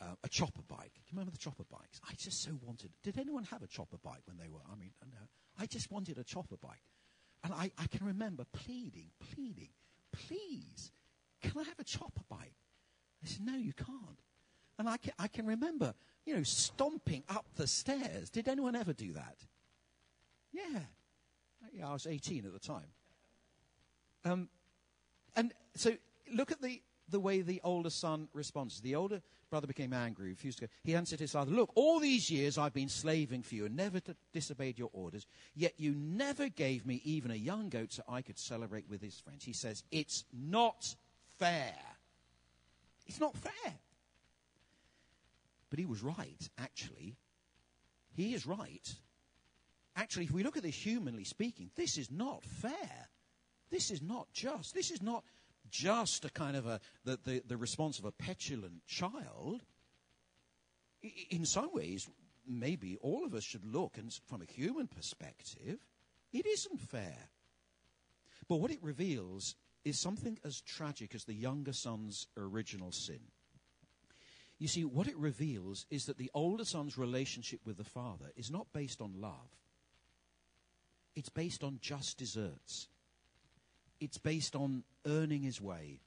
Uh, 0.00 0.14
a 0.24 0.28
chopper 0.28 0.62
bike. 0.66 0.92
Do 0.94 1.00
you 1.06 1.12
remember 1.12 1.30
the 1.30 1.38
chopper 1.38 1.64
bikes? 1.70 2.00
I 2.08 2.14
just 2.18 2.42
so 2.42 2.50
wanted. 2.62 2.90
Did 3.02 3.18
anyone 3.18 3.44
have 3.44 3.62
a 3.62 3.68
chopper 3.68 3.98
bike 4.02 4.22
when 4.26 4.36
they 4.38 4.48
were? 4.48 4.60
I 4.70 4.76
mean, 4.76 4.90
no. 5.02 5.18
I 5.58 5.66
just 5.66 5.90
wanted 5.90 6.18
a 6.18 6.24
chopper 6.24 6.56
bike. 6.56 6.82
And 7.44 7.52
I, 7.52 7.70
I 7.78 7.86
can 7.86 8.06
remember 8.06 8.44
pleading, 8.52 9.10
pleading, 9.20 9.70
please, 10.12 10.90
can 11.42 11.52
I 11.60 11.64
have 11.64 11.78
a 11.78 11.84
chopper 11.84 12.22
bike? 12.28 12.54
They 13.22 13.28
said, 13.28 13.46
no, 13.46 13.56
you 13.56 13.72
can't. 13.72 14.20
And 14.78 14.88
I 14.88 14.96
can, 14.96 15.12
I 15.18 15.28
can 15.28 15.46
remember, 15.46 15.94
you 16.26 16.34
know, 16.36 16.42
stomping 16.42 17.22
up 17.28 17.46
the 17.54 17.66
stairs. 17.66 18.30
Did 18.30 18.48
anyone 18.48 18.74
ever 18.74 18.92
do 18.92 19.12
that? 19.12 19.36
Yeah. 20.54 20.80
Yeah, 21.72 21.88
I 21.88 21.92
was 21.92 22.06
18 22.06 22.46
at 22.46 22.52
the 22.52 22.58
time. 22.58 22.86
Um, 24.24 24.48
and 25.34 25.52
so 25.74 25.92
look 26.32 26.52
at 26.52 26.62
the, 26.62 26.80
the 27.08 27.18
way 27.18 27.40
the 27.40 27.60
older 27.64 27.90
son 27.90 28.28
responds. 28.32 28.80
The 28.80 28.94
older 28.94 29.20
brother 29.50 29.66
became 29.66 29.92
angry, 29.92 30.28
refused 30.28 30.58
to 30.58 30.66
go. 30.66 30.72
He 30.84 30.94
answered 30.94 31.20
his 31.20 31.32
father, 31.32 31.50
Look, 31.50 31.70
all 31.74 31.98
these 31.98 32.30
years 32.30 32.56
I've 32.56 32.72
been 32.72 32.88
slaving 32.88 33.42
for 33.42 33.56
you 33.56 33.66
and 33.66 33.76
never 33.76 34.00
disobeyed 34.32 34.78
your 34.78 34.90
orders, 34.92 35.26
yet 35.54 35.74
you 35.76 35.94
never 35.94 36.48
gave 36.48 36.86
me 36.86 37.00
even 37.04 37.30
a 37.30 37.36
young 37.36 37.68
goat 37.68 37.92
so 37.92 38.02
I 38.08 38.22
could 38.22 38.38
celebrate 38.38 38.88
with 38.88 39.02
his 39.02 39.18
friends. 39.18 39.44
He 39.44 39.52
says, 39.52 39.82
It's 39.90 40.24
not 40.32 40.94
fair. 41.38 41.74
It's 43.06 43.20
not 43.20 43.36
fair. 43.36 43.74
But 45.70 45.78
he 45.78 45.86
was 45.86 46.02
right, 46.02 46.48
actually. 46.58 47.16
He 48.14 48.34
is 48.34 48.46
right. 48.46 48.94
Actually, 49.96 50.24
if 50.24 50.32
we 50.32 50.42
look 50.42 50.56
at 50.56 50.62
this 50.62 50.74
humanly 50.74 51.24
speaking, 51.24 51.70
this 51.76 51.98
is 51.98 52.10
not 52.10 52.44
fair. 52.44 53.08
This 53.70 53.90
is 53.90 54.02
not 54.02 54.28
just. 54.32 54.74
This 54.74 54.90
is 54.90 55.02
not 55.02 55.24
just 55.70 56.24
a 56.24 56.30
kind 56.30 56.56
of 56.56 56.66
a 56.66 56.80
the, 57.04 57.18
the, 57.24 57.42
the 57.46 57.56
response 57.56 57.98
of 57.98 58.04
a 58.04 58.12
petulant 58.12 58.86
child. 58.86 59.62
In 61.30 61.44
some 61.44 61.70
ways, 61.72 62.08
maybe 62.46 62.96
all 63.00 63.24
of 63.24 63.34
us 63.34 63.44
should 63.44 63.64
look, 63.64 63.98
and 63.98 64.12
from 64.26 64.42
a 64.42 64.52
human 64.52 64.86
perspective, 64.88 65.78
it 66.32 66.46
isn't 66.46 66.80
fair. 66.80 67.28
But 68.48 68.56
what 68.56 68.70
it 68.70 68.82
reveals 68.82 69.54
is 69.84 70.00
something 70.00 70.38
as 70.44 70.60
tragic 70.60 71.14
as 71.14 71.24
the 71.24 71.34
younger 71.34 71.72
son's 71.72 72.26
original 72.36 72.90
sin. 72.90 73.20
You 74.58 74.68
see, 74.68 74.84
what 74.84 75.08
it 75.08 75.16
reveals 75.16 75.86
is 75.90 76.06
that 76.06 76.16
the 76.16 76.30
older 76.32 76.64
son's 76.64 76.96
relationship 76.96 77.60
with 77.64 77.76
the 77.76 77.84
father 77.84 78.30
is 78.36 78.50
not 78.50 78.72
based 78.72 79.00
on 79.00 79.20
love, 79.20 79.50
it's 81.16 81.28
based 81.28 81.62
on 81.62 81.78
just 81.80 82.18
deserts 82.18 82.88
it's 84.04 84.18
based 84.18 84.54
on 84.54 84.84
earning 85.06 85.42
his 85.42 85.60
way, 85.60 86.00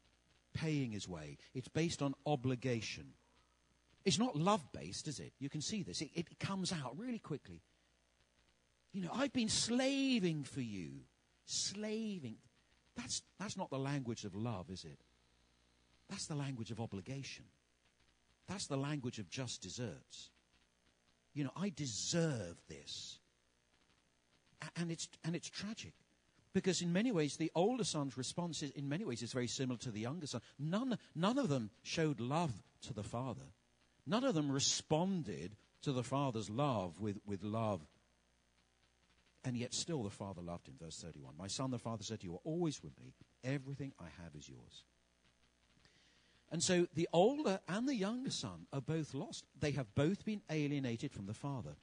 paying 0.54 0.92
his 0.92 1.08
way. 1.08 1.38
It's 1.54 1.68
based 1.68 2.02
on 2.02 2.14
obligation. 2.26 3.14
It's 4.06 4.20
not 4.20 4.36
love 4.36 4.62
based, 4.72 5.08
is 5.08 5.20
it? 5.20 5.34
You 5.40 5.50
can 5.50 5.62
see 5.62 5.84
this. 5.84 6.02
It, 6.02 6.12
it 6.16 6.40
comes 6.40 6.72
out 6.72 6.98
really 6.98 7.20
quickly. 7.20 7.62
You 8.94 9.02
know, 9.02 9.10
I've 9.14 9.34
been 9.34 9.50
slaving 9.50 10.44
for 10.44 10.62
you. 10.62 10.92
Slaving. 11.46 12.36
That's, 12.96 13.22
that's 13.40 13.58
not 13.58 13.70
the 13.70 13.80
language 13.80 14.24
of 14.24 14.36
love, 14.36 14.70
is 14.70 14.84
it? 14.84 15.00
That's 16.10 16.28
the 16.28 16.36
language 16.36 16.72
of 16.72 16.80
obligation. 16.80 17.46
That's 18.48 18.68
the 18.68 18.78
language 18.78 19.20
of 19.20 19.30
just 19.30 19.64
deserts. 19.64 20.30
You 21.34 21.44
know, 21.44 21.52
I 21.56 21.72
deserve 21.76 22.58
this. 22.70 23.20
And 24.80 24.92
it's, 24.92 25.08
and 25.24 25.36
it's 25.36 25.50
tragic. 25.50 25.94
Because 26.54 26.82
in 26.82 26.94
many 26.94 27.12
ways, 27.12 27.38
the 27.38 27.52
older 27.56 27.84
son's 27.84 28.18
response 28.18 28.64
is, 28.64 28.72
in 28.72 28.90
many 28.90 29.06
ways, 29.06 29.22
is 29.22 29.34
very 29.34 29.48
similar 29.48 29.78
to 29.80 29.92
the 29.92 30.00
younger 30.00 30.28
son. 30.28 30.42
None, 30.58 30.98
none 31.16 31.38
of 31.38 31.50
them 31.50 31.70
showed 31.84 32.20
love 32.20 32.52
to 32.84 32.94
the 32.94 33.04
father. 33.04 33.46
None 34.06 34.24
of 34.24 34.34
them 34.34 34.52
responded 34.52 35.56
to 35.84 35.92
the 35.92 36.04
father's 36.04 36.50
love 36.50 37.00
with, 37.00 37.18
with 37.26 37.44
love. 37.44 37.82
And 39.44 39.56
yet 39.56 39.74
still 39.74 40.04
the 40.04 40.10
father 40.10 40.42
loved 40.42 40.68
him. 40.68 40.76
Verse 40.82 41.00
31. 41.00 41.34
My 41.38 41.48
son, 41.48 41.72
the 41.72 41.78
father 41.78 42.04
said, 42.04 42.24
You 42.24 42.34
are 42.34 42.42
always 42.44 42.82
with 42.82 43.00
me. 43.00 43.14
Everything 43.44 43.94
I 44.00 44.08
have 44.24 44.36
is 44.36 44.50
yours. 44.50 44.84
And 46.52 46.64
so 46.64 46.88
the 46.96 47.10
older 47.12 47.60
and 47.68 47.88
the 47.88 47.96
younger 47.96 48.32
son 48.32 48.68
are 48.72 48.82
both 48.82 49.14
lost. 49.14 49.46
They 49.60 49.72
have 49.72 49.94
both 49.96 50.26
been 50.26 50.42
alienated 50.50 51.12
from 51.12 51.26
the 51.26 51.34
father. 51.34 51.76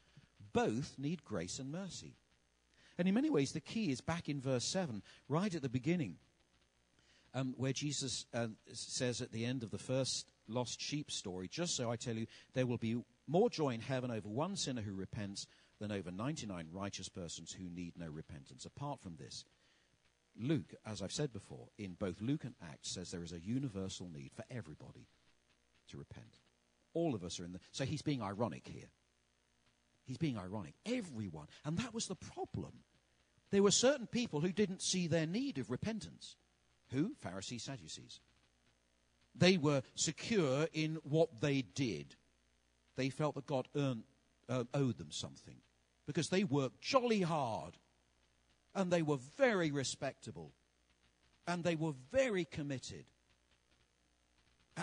Both 0.52 0.94
need 0.98 1.24
grace 1.24 1.58
and 1.58 1.70
mercy. 1.70 2.16
And 2.98 3.08
in 3.08 3.14
many 3.14 3.30
ways, 3.30 3.52
the 3.52 3.60
key 3.60 3.90
is 3.90 4.00
back 4.00 4.28
in 4.28 4.40
verse 4.40 4.64
7, 4.64 5.02
right 5.28 5.54
at 5.54 5.62
the 5.62 5.68
beginning, 5.68 6.16
um, 7.34 7.54
where 7.56 7.72
Jesus 7.72 8.26
uh, 8.32 8.48
says 8.72 9.20
at 9.20 9.32
the 9.32 9.44
end 9.44 9.62
of 9.62 9.70
the 9.70 9.78
first 9.78 10.26
lost 10.46 10.80
sheep 10.80 11.10
story, 11.10 11.48
Just 11.48 11.76
so 11.76 11.90
I 11.90 11.96
tell 11.96 12.14
you, 12.14 12.26
there 12.52 12.66
will 12.66 12.78
be 12.78 13.02
more 13.26 13.50
joy 13.50 13.70
in 13.70 13.80
heaven 13.80 14.10
over 14.10 14.28
one 14.28 14.56
sinner 14.56 14.82
who 14.82 14.94
repents 14.94 15.46
than 15.80 15.90
over 15.90 16.10
99 16.10 16.68
righteous 16.72 17.08
persons 17.08 17.52
who 17.52 17.68
need 17.68 17.94
no 17.96 18.06
repentance. 18.06 18.64
Apart 18.64 19.00
from 19.00 19.16
this, 19.16 19.44
Luke, 20.36 20.74
as 20.86 21.02
I've 21.02 21.12
said 21.12 21.32
before, 21.32 21.68
in 21.78 21.94
both 21.94 22.20
Luke 22.20 22.44
and 22.44 22.54
Acts, 22.62 22.94
says 22.94 23.10
there 23.10 23.22
is 23.22 23.32
a 23.32 23.40
universal 23.40 24.08
need 24.12 24.32
for 24.34 24.44
everybody 24.50 25.08
to 25.88 25.98
repent. 25.98 26.40
All 26.92 27.14
of 27.14 27.24
us 27.24 27.40
are 27.40 27.44
in 27.44 27.52
the. 27.52 27.60
So 27.72 27.84
he's 27.84 28.02
being 28.02 28.22
ironic 28.22 28.66
here. 28.66 28.88
He's 30.04 30.18
being 30.18 30.38
ironic. 30.38 30.74
Everyone. 30.86 31.46
And 31.64 31.78
that 31.78 31.94
was 31.94 32.06
the 32.06 32.14
problem. 32.14 32.72
There 33.50 33.62
were 33.62 33.70
certain 33.70 34.06
people 34.06 34.40
who 34.40 34.52
didn't 34.52 34.82
see 34.82 35.06
their 35.06 35.26
need 35.26 35.58
of 35.58 35.70
repentance. 35.70 36.36
Who? 36.90 37.14
Pharisees, 37.20 37.62
Sadducees. 37.62 38.20
They 39.34 39.56
were 39.56 39.82
secure 39.94 40.68
in 40.72 40.98
what 41.02 41.40
they 41.40 41.62
did. 41.62 42.14
They 42.96 43.10
felt 43.10 43.34
that 43.34 43.46
God 43.46 43.68
earned, 43.76 44.04
uh, 44.48 44.64
owed 44.74 44.98
them 44.98 45.10
something 45.10 45.56
because 46.06 46.28
they 46.28 46.44
worked 46.44 46.80
jolly 46.80 47.22
hard 47.22 47.78
and 48.74 48.90
they 48.90 49.02
were 49.02 49.18
very 49.36 49.70
respectable. 49.70 50.52
And 51.46 51.62
they 51.62 51.76
were 51.76 51.92
very 52.10 52.44
committed. 52.44 53.04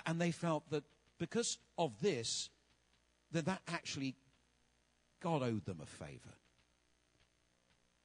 And 0.06 0.22
they 0.22 0.32
felt 0.32 0.70
that 0.70 0.84
because 1.18 1.58
of 1.78 2.00
this, 2.02 2.50
that 3.32 3.46
that 3.46 3.62
actually 3.68 4.16
God 5.22 5.44
owed 5.44 5.66
them 5.66 5.80
a 5.82 5.86
favor. 5.86 6.36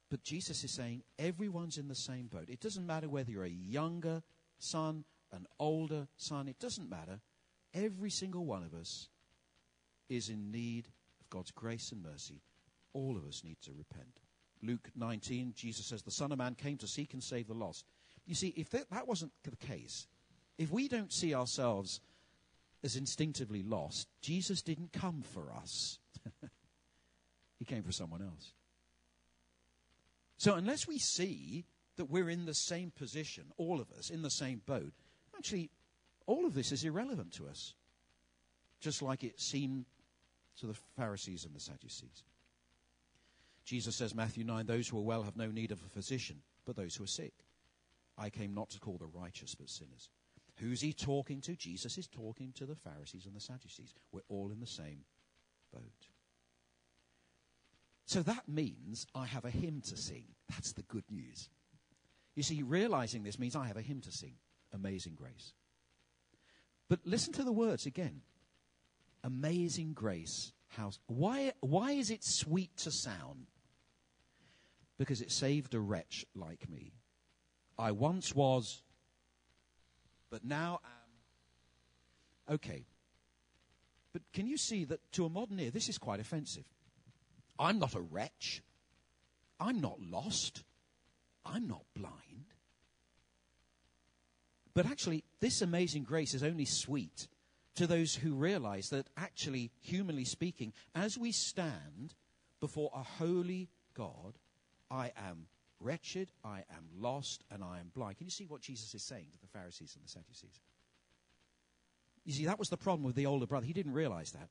But 0.09 0.23
Jesus 0.23 0.63
is 0.63 0.71
saying 0.71 1.03
everyone's 1.19 1.77
in 1.77 1.89
the 1.89 1.95
same 1.95 2.27
boat. 2.27 2.45
It 2.47 2.61
doesn't 2.61 2.85
matter 2.85 3.09
whether 3.09 3.29
you're 3.29 3.43
a 3.43 3.49
younger 3.49 4.23
son, 4.59 5.03
an 5.31 5.45
older 5.59 6.07
son, 6.15 6.47
it 6.47 6.59
doesn't 6.59 6.89
matter. 6.89 7.19
Every 7.73 8.09
single 8.09 8.45
one 8.45 8.63
of 8.63 8.73
us 8.73 9.09
is 10.09 10.29
in 10.29 10.51
need 10.51 10.87
of 11.19 11.29
God's 11.29 11.51
grace 11.51 11.91
and 11.91 12.01
mercy. 12.01 12.41
All 12.93 13.17
of 13.17 13.25
us 13.25 13.43
need 13.43 13.57
to 13.63 13.73
repent. 13.73 14.21
Luke 14.63 14.89
19, 14.95 15.53
Jesus 15.55 15.85
says, 15.85 16.01
The 16.01 16.11
Son 16.11 16.31
of 16.31 16.37
Man 16.37 16.55
came 16.55 16.77
to 16.77 16.87
seek 16.87 17.13
and 17.13 17.21
save 17.21 17.47
the 17.47 17.53
lost. 17.53 17.85
You 18.25 18.33
see, 18.33 18.53
if 18.57 18.69
that, 18.71 18.89
that 18.91 19.07
wasn't 19.07 19.31
the 19.43 19.55
case, 19.55 20.07
if 20.57 20.71
we 20.71 20.87
don't 20.87 21.13
see 21.13 21.35
ourselves 21.35 21.99
as 22.83 22.95
instinctively 22.95 23.61
lost, 23.61 24.07
Jesus 24.21 24.61
didn't 24.61 24.93
come 24.93 25.23
for 25.33 25.51
us. 25.51 25.99
he 27.57 27.65
came 27.65 27.83
for 27.83 27.91
someone 27.91 28.21
else. 28.21 28.53
So 30.37 30.55
unless 30.55 30.87
we 30.87 30.99
see 30.99 31.65
that 31.95 32.05
we're 32.05 32.29
in 32.29 32.45
the 32.45 32.53
same 32.53 32.91
position, 32.91 33.45
all 33.57 33.81
of 33.81 33.91
us, 33.91 34.09
in 34.09 34.21
the 34.21 34.29
same 34.29 34.61
boat, 34.65 34.93
actually, 35.35 35.71
all 36.27 36.45
of 36.45 36.53
this 36.53 36.71
is 36.71 36.83
irrelevant 36.83 37.33
to 37.33 37.47
us. 37.47 37.73
Just 38.79 39.01
like 39.01 39.23
it 39.23 39.39
seemed 39.39 39.85
to 40.59 40.67
the 40.67 40.77
Pharisees 40.95 41.45
and 41.45 41.55
the 41.55 41.59
Sadducees. 41.59 42.23
Jesus 43.65 43.95
says, 43.95 44.15
Matthew 44.15 44.43
9, 44.43 44.65
those 44.65 44.87
who 44.87 44.97
are 44.97 45.03
well 45.03 45.23
have 45.23 45.35
no 45.35 45.47
need 45.47 45.71
of 45.71 45.81
a 45.83 45.89
physician, 45.89 46.37
but 46.65 46.75
those 46.75 46.95
who 46.95 47.03
are 47.03 47.07
sick. 47.07 47.33
I 48.17 48.29
came 48.29 48.53
not 48.53 48.69
to 48.71 48.79
call 48.79 48.97
the 48.97 49.07
righteous, 49.07 49.55
but 49.55 49.69
sinners. 49.69 50.09
Who's 50.57 50.81
he 50.81 50.93
talking 50.93 51.41
to? 51.41 51.55
Jesus 51.55 51.97
is 51.97 52.07
talking 52.07 52.51
to 52.53 52.65
the 52.65 52.75
Pharisees 52.75 53.25
and 53.25 53.35
the 53.35 53.41
Sadducees. 53.41 53.93
We're 54.11 54.21
all 54.29 54.51
in 54.51 54.59
the 54.59 54.67
same 54.67 55.01
boat. 55.71 56.07
So 58.07 58.23
that 58.23 58.47
means 58.47 59.05
I 59.13 59.25
have 59.25 59.43
a 59.43 59.49
hymn 59.49 59.81
to 59.81 59.97
sing. 59.97 60.23
That's 60.49 60.71
the 60.71 60.83
good 60.83 61.03
news. 61.11 61.49
You 62.35 62.43
see, 62.43 62.63
realizing 62.63 63.23
this 63.23 63.37
means 63.37 63.53
I 63.53 63.67
have 63.67 63.75
a 63.75 63.81
hymn 63.81 63.99
to 64.01 64.11
sing 64.13 64.35
Amazing 64.73 65.15
Grace. 65.15 65.53
But 66.87 67.01
listen 67.03 67.33
to 67.33 67.43
the 67.43 67.51
words 67.51 67.85
again 67.85 68.21
Amazing 69.25 69.91
Grace. 69.91 70.53
How, 70.69 70.91
why, 71.07 71.51
why 71.59 71.91
is 71.91 72.09
it 72.09 72.23
sweet 72.23 72.75
to 72.77 72.91
sound? 72.91 73.47
Because 74.97 75.21
it 75.21 75.29
saved 75.29 75.73
a 75.73 75.79
wretch 75.79 76.25
like 76.33 76.69
me. 76.69 76.93
I 77.77 77.91
once 77.91 78.33
was, 78.33 78.83
but 80.29 80.45
now 80.45 80.79
am. 82.47 82.55
Okay. 82.55 82.85
But 84.13 84.21
can 84.31 84.47
you 84.47 84.55
see 84.55 84.85
that 84.85 85.11
to 85.11 85.25
a 85.25 85.29
modern 85.29 85.59
ear, 85.59 85.71
this 85.71 85.89
is 85.89 85.97
quite 85.97 86.21
offensive? 86.21 86.63
I'm 87.59 87.79
not 87.79 87.95
a 87.95 88.01
wretch. 88.01 88.61
I'm 89.59 89.81
not 89.81 89.99
lost. 90.01 90.63
I'm 91.45 91.67
not 91.67 91.83
blind. 91.95 92.53
But 94.73 94.85
actually, 94.85 95.23
this 95.39 95.61
amazing 95.61 96.03
grace 96.03 96.33
is 96.33 96.43
only 96.43 96.65
sweet 96.65 97.27
to 97.75 97.87
those 97.87 98.15
who 98.15 98.33
realize 98.33 98.89
that 98.89 99.07
actually, 99.17 99.71
humanly 99.79 100.25
speaking, 100.25 100.73
as 100.93 101.17
we 101.17 101.31
stand 101.31 102.13
before 102.59 102.91
a 102.93 103.03
holy 103.03 103.69
God, 103.95 104.37
I 104.91 105.11
am 105.17 105.47
wretched, 105.79 106.31
I 106.43 106.63
am 106.71 106.89
lost, 106.99 107.43
and 107.51 107.63
I 107.63 107.79
am 107.79 107.91
blind. 107.93 108.17
Can 108.17 108.27
you 108.27 108.31
see 108.31 108.45
what 108.45 108.61
Jesus 108.61 108.93
is 108.93 109.03
saying 109.03 109.27
to 109.31 109.41
the 109.41 109.47
Pharisees 109.47 109.95
and 109.95 110.03
the 110.05 110.09
Sadducees? 110.09 110.59
You 112.25 112.33
see, 112.33 112.45
that 112.45 112.59
was 112.59 112.69
the 112.69 112.77
problem 112.77 113.03
with 113.03 113.15
the 113.15 113.25
older 113.25 113.45
brother. 113.45 113.65
He 113.65 113.73
didn't 113.73 113.93
realize 113.93 114.31
that. 114.31 114.49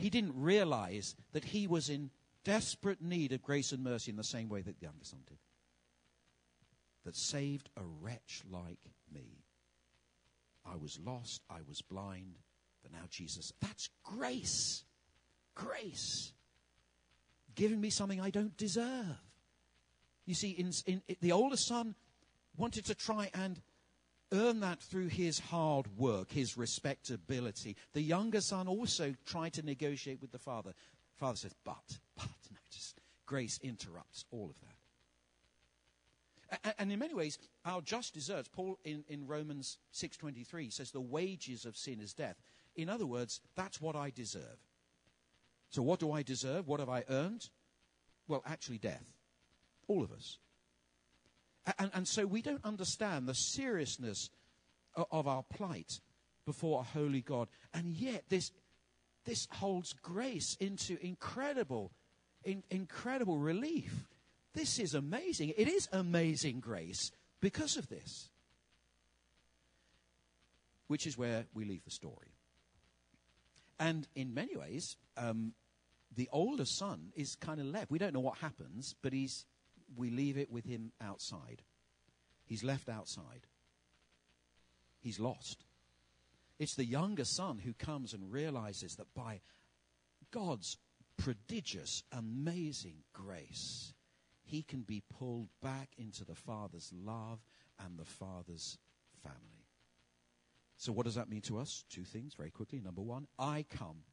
He 0.00 0.10
didn't 0.10 0.34
realize 0.34 1.14
that 1.32 1.44
he 1.44 1.66
was 1.66 1.90
in 1.90 2.10
desperate 2.44 3.02
need 3.02 3.32
of 3.32 3.42
grace 3.42 3.72
and 3.72 3.84
mercy 3.84 4.10
in 4.10 4.16
the 4.16 4.24
same 4.24 4.48
way 4.48 4.62
that 4.62 4.78
the 4.78 4.86
younger 4.86 5.04
son 5.04 5.20
did. 5.26 5.38
That 7.04 7.16
saved 7.16 7.68
a 7.76 7.82
wretch 8.00 8.42
like 8.50 8.80
me. 9.12 9.44
I 10.64 10.76
was 10.76 10.98
lost, 11.04 11.42
I 11.50 11.58
was 11.68 11.82
blind, 11.82 12.38
but 12.82 12.92
now 12.92 13.04
Jesus. 13.10 13.52
That's 13.60 13.90
grace. 14.02 14.84
Grace. 15.54 16.32
Giving 17.54 17.80
me 17.80 17.90
something 17.90 18.20
I 18.20 18.30
don't 18.30 18.56
deserve. 18.56 19.18
You 20.24 20.34
see, 20.34 20.50
in, 20.50 20.70
in, 20.86 21.02
the 21.20 21.32
older 21.32 21.56
son 21.56 21.94
wanted 22.56 22.86
to 22.86 22.94
try 22.94 23.30
and 23.34 23.60
earn 24.32 24.60
that 24.60 24.80
through 24.80 25.08
his 25.08 25.38
hard 25.38 25.86
work, 25.98 26.30
his 26.30 26.56
respectability. 26.56 27.76
The 27.92 28.02
younger 28.02 28.40
son 28.40 28.68
also 28.68 29.14
tried 29.26 29.54
to 29.54 29.62
negotiate 29.62 30.20
with 30.20 30.32
the 30.32 30.38
father. 30.38 30.72
Father 31.16 31.36
says, 31.36 31.54
but, 31.64 31.98
but, 32.16 32.28
no, 32.50 32.58
grace 33.26 33.60
interrupts 33.62 34.24
all 34.30 34.50
of 34.50 34.60
that. 34.60 34.70
And 36.78 36.90
in 36.90 36.98
many 36.98 37.14
ways, 37.14 37.38
our 37.64 37.80
just 37.80 38.14
deserts, 38.14 38.48
Paul 38.48 38.78
in, 38.84 39.04
in 39.08 39.26
Romans 39.26 39.78
6.23 39.94 40.72
says 40.72 40.90
the 40.90 41.00
wages 41.00 41.64
of 41.64 41.76
sin 41.76 42.00
is 42.00 42.12
death. 42.12 42.36
In 42.74 42.88
other 42.88 43.06
words, 43.06 43.40
that's 43.54 43.80
what 43.80 43.94
I 43.94 44.10
deserve. 44.10 44.58
So 45.70 45.82
what 45.82 46.00
do 46.00 46.10
I 46.10 46.22
deserve? 46.22 46.66
What 46.66 46.80
have 46.80 46.88
I 46.88 47.04
earned? 47.08 47.48
Well, 48.26 48.42
actually 48.44 48.78
death. 48.78 49.04
All 49.86 50.02
of 50.02 50.10
us. 50.10 50.38
And, 51.78 51.90
and 51.94 52.08
so 52.08 52.26
we 52.26 52.42
don't 52.42 52.64
understand 52.64 53.28
the 53.28 53.34
seriousness 53.34 54.30
of, 55.10 55.26
our 55.28 55.42
plight 55.42 56.00
before 56.46 56.80
a 56.80 56.82
holy 56.82 57.20
God. 57.20 57.48
And 57.72 57.92
yet 57.92 58.24
this, 58.28 58.50
this 59.24 59.46
holds 59.52 59.92
grace 59.92 60.56
into 60.58 60.98
incredible, 61.04 61.92
in, 62.44 62.62
incredible 62.70 63.38
relief. 63.38 64.06
This 64.54 64.78
is 64.78 64.94
amazing. 64.94 65.52
It 65.56 65.68
is 65.68 65.88
amazing 65.92 66.60
grace 66.60 67.12
because 67.40 67.76
of 67.76 67.88
this. 67.88 68.30
Which 70.88 71.06
is 71.06 71.16
where 71.16 71.44
we 71.54 71.64
leave 71.64 71.84
the 71.84 71.90
story. 71.90 72.34
And 73.78 74.08
in 74.14 74.34
many 74.34 74.56
ways, 74.56 74.96
um, 75.16 75.52
the 76.16 76.28
older 76.32 76.64
son 76.64 77.12
is 77.14 77.36
kind 77.36 77.60
of 77.60 77.66
left. 77.66 77.90
We 77.90 77.98
don't 77.98 78.12
know 78.12 78.20
what 78.20 78.38
happens, 78.38 78.94
but 79.02 79.12
he's 79.12 79.46
we 79.96 80.10
leave 80.10 80.38
it 80.38 80.50
with 80.50 80.64
him 80.64 80.92
outside. 81.00 81.62
He's 82.44 82.64
left 82.64 82.88
outside. 82.88 83.46
He's 85.00 85.20
lost. 85.20 85.64
It's 86.58 86.74
the 86.74 86.84
younger 86.84 87.24
son 87.24 87.58
who 87.58 87.72
comes 87.72 88.12
and 88.12 88.32
realizes 88.32 88.96
that 88.96 89.14
by 89.14 89.40
God's 90.30 90.76
prodigious, 91.16 92.02
amazing 92.12 92.96
grace, 93.12 93.94
he 94.42 94.62
can 94.62 94.82
be 94.82 95.02
pulled 95.18 95.48
back 95.62 95.90
into 95.96 96.24
the 96.24 96.34
Father's 96.34 96.92
love 96.92 97.40
and 97.84 97.98
the 97.98 98.04
Father's 98.04 98.78
family. 99.22 99.66
So, 100.76 100.92
what 100.92 101.04
does 101.04 101.14
that 101.14 101.28
mean 101.28 101.42
to 101.42 101.58
us? 101.58 101.84
Two 101.90 102.04
things 102.04 102.34
very 102.34 102.50
quickly. 102.50 102.80
Number 102.80 103.02
one, 103.02 103.26
I 103.38 103.64
come 103.70 104.04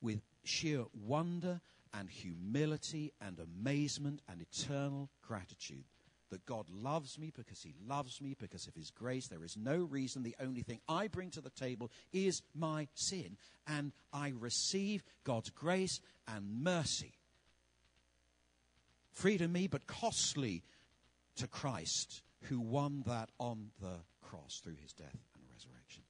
with 0.00 0.20
sheer 0.44 0.84
wonder 0.94 1.60
and 1.94 2.08
humility 2.08 3.12
and 3.20 3.38
amazement 3.38 4.20
and 4.28 4.40
eternal 4.40 5.10
gratitude 5.22 5.84
that 6.30 6.46
God 6.46 6.66
loves 6.70 7.18
me 7.18 7.32
because 7.34 7.62
he 7.62 7.74
loves 7.86 8.20
me 8.20 8.34
because 8.38 8.66
of 8.66 8.74
his 8.74 8.90
grace. 8.90 9.28
There 9.28 9.44
is 9.44 9.56
no 9.56 9.76
reason. 9.76 10.22
The 10.22 10.36
only 10.40 10.62
thing 10.62 10.80
I 10.88 11.08
bring 11.08 11.30
to 11.30 11.40
the 11.40 11.50
table 11.50 11.90
is 12.12 12.42
my 12.54 12.88
sin. 12.94 13.36
And 13.66 13.92
I 14.12 14.32
receive 14.38 15.02
God's 15.24 15.50
grace 15.50 16.00
and 16.26 16.62
mercy. 16.62 17.14
Free 19.12 19.38
to 19.38 19.48
me, 19.48 19.66
but 19.66 19.86
costly 19.86 20.62
to 21.36 21.48
Christ, 21.48 22.22
who 22.42 22.60
won 22.60 23.02
that 23.06 23.30
on 23.38 23.70
the 23.80 24.00
cross 24.22 24.60
through 24.62 24.76
his 24.80 24.92
death 24.92 25.18
and 25.34 25.44
resurrection. 25.52 26.02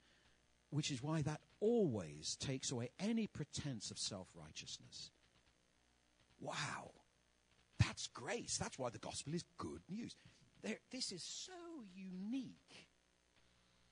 Which 0.70 0.90
is 0.90 1.02
why 1.02 1.22
that 1.22 1.40
always 1.60 2.36
takes 2.36 2.70
away 2.70 2.90
any 3.00 3.26
pretense 3.26 3.90
of 3.90 3.98
self 3.98 4.28
righteousness. 4.34 5.10
Wow. 6.40 6.92
That's 7.78 8.08
grace. 8.08 8.58
That's 8.58 8.78
why 8.78 8.90
the 8.90 8.98
gospel 8.98 9.34
is 9.34 9.44
good 9.56 9.82
news. 9.88 10.16
There, 10.62 10.78
this 10.90 11.12
is 11.12 11.22
so 11.22 11.52
unique 11.94 12.88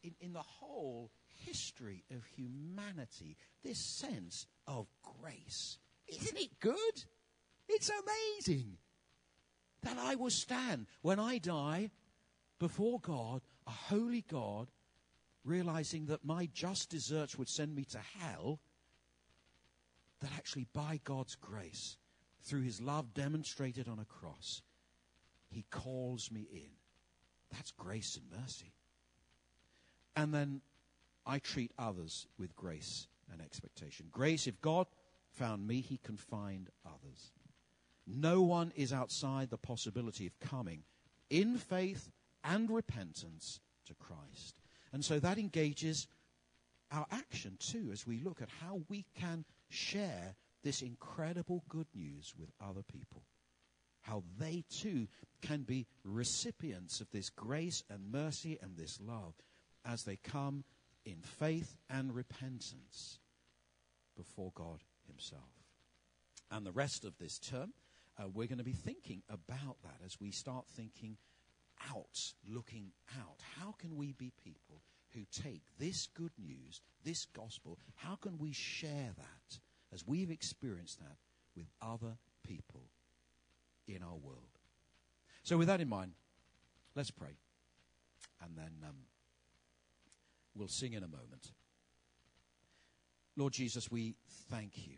in, 0.02 0.14
in 0.20 0.32
the 0.32 0.42
whole 0.42 1.10
history 1.44 2.04
of 2.10 2.24
humanity, 2.24 3.36
this 3.62 3.78
sense 3.78 4.46
of 4.66 4.86
grace. 5.20 5.78
Isn't 6.08 6.38
it 6.38 6.60
good? 6.60 7.04
It's 7.68 7.90
amazing 7.90 8.78
that 9.82 9.98
I 9.98 10.14
will 10.14 10.30
stand 10.30 10.86
when 11.02 11.20
I 11.20 11.38
die 11.38 11.90
before 12.58 13.00
God, 13.00 13.42
a 13.66 13.70
holy 13.70 14.24
God, 14.28 14.68
realizing 15.44 16.06
that 16.06 16.24
my 16.24 16.48
just 16.52 16.90
deserts 16.90 17.38
would 17.38 17.48
send 17.48 17.74
me 17.74 17.84
to 17.84 17.98
hell, 18.18 18.60
that 20.20 20.30
actually 20.36 20.66
by 20.72 21.00
God's 21.04 21.36
grace, 21.36 21.98
through 22.46 22.62
his 22.62 22.80
love 22.80 23.12
demonstrated 23.12 23.88
on 23.88 23.98
a 23.98 24.04
cross, 24.04 24.62
he 25.50 25.64
calls 25.70 26.30
me 26.30 26.46
in. 26.52 26.70
That's 27.52 27.72
grace 27.72 28.16
and 28.16 28.40
mercy. 28.40 28.72
And 30.14 30.32
then 30.32 30.60
I 31.26 31.38
treat 31.40 31.72
others 31.78 32.26
with 32.38 32.54
grace 32.56 33.08
and 33.32 33.40
expectation. 33.40 34.06
Grace, 34.12 34.46
if 34.46 34.60
God 34.60 34.86
found 35.32 35.66
me, 35.66 35.80
he 35.80 35.98
can 35.98 36.16
find 36.16 36.68
others. 36.86 37.32
No 38.06 38.42
one 38.42 38.72
is 38.76 38.92
outside 38.92 39.50
the 39.50 39.58
possibility 39.58 40.26
of 40.26 40.38
coming 40.38 40.84
in 41.28 41.58
faith 41.58 42.10
and 42.44 42.70
repentance 42.70 43.60
to 43.86 43.94
Christ. 43.94 44.56
And 44.92 45.04
so 45.04 45.18
that 45.18 45.38
engages 45.38 46.06
our 46.92 47.06
action 47.10 47.56
too 47.58 47.90
as 47.92 48.06
we 48.06 48.20
look 48.20 48.40
at 48.40 48.48
how 48.60 48.82
we 48.88 49.04
can 49.18 49.44
share 49.68 50.36
this 50.66 50.82
incredible 50.82 51.62
good 51.68 51.86
news 51.94 52.34
with 52.36 52.50
other 52.60 52.82
people. 52.82 53.22
How 54.00 54.24
they 54.36 54.64
too 54.68 55.06
can 55.40 55.62
be 55.62 55.86
recipients 56.02 57.00
of 57.00 57.08
this 57.12 57.30
grace 57.30 57.84
and 57.88 58.10
mercy 58.10 58.58
and 58.60 58.76
this 58.76 58.98
love 59.00 59.34
as 59.84 60.02
they 60.02 60.16
come 60.16 60.64
in 61.04 61.18
faith 61.22 61.76
and 61.88 62.12
repentance 62.12 63.20
before 64.16 64.50
God 64.56 64.82
Himself. 65.06 65.62
And 66.50 66.66
the 66.66 66.72
rest 66.72 67.04
of 67.04 67.16
this 67.18 67.38
term, 67.38 67.72
uh, 68.18 68.24
we're 68.26 68.48
going 68.48 68.58
to 68.58 68.64
be 68.64 68.72
thinking 68.72 69.22
about 69.28 69.76
that 69.84 70.00
as 70.04 70.18
we 70.20 70.32
start 70.32 70.66
thinking 70.66 71.16
out, 71.94 72.32
looking 72.44 72.90
out. 73.20 73.40
How 73.60 73.70
can 73.78 73.94
we 73.94 74.14
be 74.18 74.32
people 74.42 74.82
who 75.14 75.20
take 75.30 75.62
this 75.78 76.08
good 76.16 76.32
news, 76.36 76.80
this 77.04 77.24
gospel, 77.26 77.78
how 77.94 78.16
can 78.16 78.36
we 78.38 78.52
share 78.52 79.12
that 79.16 79.60
as 79.92 80.06
we've 80.06 80.30
experienced 80.30 80.98
that 81.00 81.16
with 81.56 81.66
other 81.80 82.16
people 82.42 82.84
in 83.86 84.02
our 84.02 84.16
world? 84.16 84.58
So, 85.42 85.56
with 85.56 85.68
that 85.68 85.80
in 85.80 85.88
mind, 85.88 86.12
let's 86.94 87.10
pray. 87.10 87.36
And 88.42 88.56
then 88.56 88.72
um, 88.86 88.96
we'll 90.54 90.68
sing 90.68 90.92
in 90.92 91.02
a 91.02 91.08
moment. 91.08 91.52
Lord 93.36 93.52
Jesus, 93.52 93.90
we 93.90 94.16
thank 94.50 94.86
you 94.86 94.94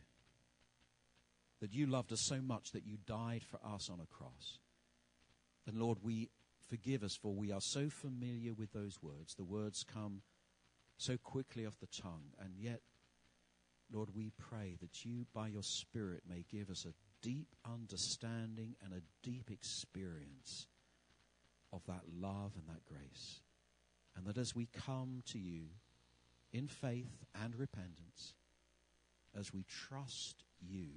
that 1.60 1.74
you 1.74 1.86
loved 1.86 2.12
us 2.12 2.22
so 2.22 2.40
much 2.40 2.70
that 2.72 2.86
you 2.86 2.96
died 3.06 3.42
for 3.42 3.58
us 3.64 3.90
on 3.90 4.00
a 4.00 4.06
cross. 4.06 4.58
And 5.66 5.76
Lord, 5.76 5.98
we 6.02 6.30
forgive 6.68 7.02
us 7.02 7.16
for 7.20 7.34
we 7.34 7.50
are 7.50 7.60
so 7.60 7.88
familiar 7.90 8.52
with 8.54 8.72
those 8.72 9.02
words. 9.02 9.34
The 9.34 9.44
words 9.44 9.84
come 9.84 10.22
so 10.96 11.16
quickly 11.16 11.66
off 11.66 11.78
the 11.80 11.88
tongue. 12.02 12.32
And 12.38 12.54
yet, 12.56 12.80
Lord, 13.92 14.10
we 14.14 14.32
pray 14.38 14.76
that 14.80 15.04
you, 15.04 15.26
by 15.34 15.48
your 15.48 15.62
Spirit, 15.62 16.22
may 16.28 16.44
give 16.50 16.70
us 16.70 16.84
a 16.84 16.94
deep 17.22 17.54
understanding 17.64 18.76
and 18.84 18.92
a 18.92 19.02
deep 19.22 19.50
experience 19.50 20.66
of 21.72 21.82
that 21.86 22.02
love 22.20 22.52
and 22.56 22.68
that 22.68 22.84
grace. 22.84 23.40
And 24.16 24.26
that 24.26 24.38
as 24.38 24.54
we 24.54 24.68
come 24.86 25.22
to 25.26 25.38
you 25.38 25.62
in 26.52 26.68
faith 26.68 27.24
and 27.42 27.54
repentance, 27.54 28.34
as 29.38 29.52
we 29.52 29.64
trust 29.64 30.44
you, 30.60 30.88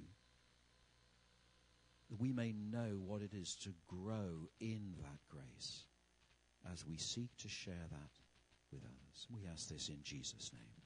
we 2.18 2.32
may 2.32 2.52
know 2.52 3.00
what 3.06 3.22
it 3.22 3.32
is 3.32 3.54
to 3.62 3.70
grow 3.86 4.48
in 4.60 4.94
that 5.00 5.20
grace 5.30 5.84
as 6.70 6.86
we 6.86 6.96
seek 6.96 7.30
to 7.38 7.48
share 7.48 7.86
that 7.90 8.10
with 8.72 8.82
others. 8.82 9.26
We 9.30 9.46
ask 9.50 9.68
this 9.68 9.88
in 9.88 9.98
Jesus' 10.02 10.50
name. 10.52 10.81